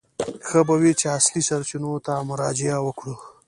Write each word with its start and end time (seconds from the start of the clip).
ښه 0.47 0.59
به 0.67 0.75
وي 0.81 0.91
چې 0.99 1.05
اصلي 1.17 1.41
سرچینو 1.49 1.91
ته 2.05 2.13
مراجعه 2.29 2.77
وکړو. 2.83 3.15